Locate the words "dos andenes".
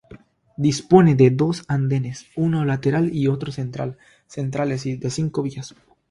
1.29-2.25